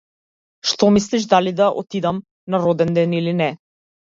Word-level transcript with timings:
Што 0.69 0.87
мислиш 0.95 1.27
дали 1.33 1.53
да 1.59 1.67
отидам 1.83 2.23
на 2.55 2.63
роденден 2.65 3.15
или 3.21 3.37
не? 3.45 3.51